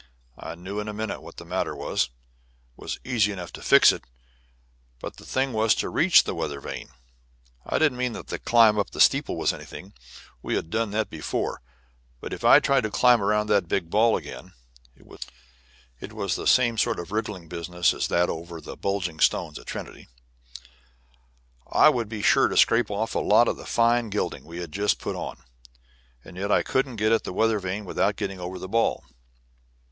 I 0.39 0.55
knew 0.55 0.79
in 0.79 0.87
a 0.87 0.95
minute 0.95 1.21
what 1.21 1.37
the 1.37 1.45
matter 1.45 1.75
was; 1.75 2.05
it 2.05 2.09
was 2.75 2.99
easy 3.03 3.31
enough 3.31 3.53
to 3.53 3.61
fix 3.61 3.91
it, 3.91 4.03
but 4.99 5.17
the 5.17 5.25
thing 5.27 5.53
was 5.53 5.75
to 5.75 5.89
reach 5.89 6.23
the 6.23 6.33
weather 6.33 6.59
vane. 6.59 6.89
I 7.67 7.77
don't 7.77 7.95
mean 7.95 8.13
that 8.13 8.25
the 8.29 8.39
climb 8.39 8.79
up 8.79 8.89
the 8.89 8.99
steeple 8.99 9.37
was 9.37 9.53
anything; 9.53 9.93
we 10.41 10.55
had 10.55 10.71
done 10.71 10.89
that 10.89 11.11
before; 11.11 11.61
but 12.19 12.33
if 12.33 12.43
I 12.43 12.59
tried 12.59 12.81
to 12.81 12.89
climb 12.89 13.21
around 13.21 13.45
that 13.49 13.67
big 13.67 13.91
ball 13.91 14.17
again 14.17 14.53
(it 15.99 16.13
was 16.15 16.35
the 16.35 16.47
same 16.47 16.79
sort 16.79 16.97
of 16.99 17.11
a 17.11 17.13
wriggling 17.13 17.47
business 17.47 17.93
as 17.93 18.07
that 18.07 18.27
over 18.27 18.59
the 18.59 18.75
bulging 18.75 19.19
stones 19.19 19.59
at 19.59 19.67
Trinity) 19.67 20.07
I 21.71 21.89
would 21.89 22.09
be 22.09 22.23
sure 22.23 22.47
to 22.47 22.57
scrape 22.57 22.89
off 22.89 23.13
a 23.13 23.19
lot 23.19 23.47
of 23.47 23.55
the 23.55 23.67
fine 23.67 24.09
gilding 24.09 24.45
we 24.45 24.61
had 24.61 24.71
just 24.71 24.97
put 24.97 25.15
on. 25.15 25.43
And 26.25 26.37
yet 26.37 26.51
I 26.51 26.63
couldn't 26.63 26.95
get 26.95 27.11
at 27.11 27.23
the 27.23 27.31
weather 27.33 27.59
vane 27.59 27.85
without 27.85 28.15
getting 28.15 28.39
over 28.39 28.57
the 28.57 28.67
ball. 28.67 29.03